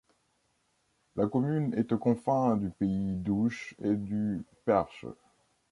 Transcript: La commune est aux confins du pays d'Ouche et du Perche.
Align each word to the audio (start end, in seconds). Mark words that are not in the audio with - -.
La 1.15 1.27
commune 1.27 1.75
est 1.77 1.91
aux 1.91 1.97
confins 1.99 2.57
du 2.57 2.71
pays 2.71 3.17
d'Ouche 3.17 3.75
et 3.83 3.93
du 3.93 4.43
Perche. 4.65 5.05